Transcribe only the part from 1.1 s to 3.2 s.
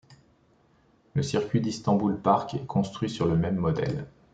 Le Circuit d'Istanbul Park est construit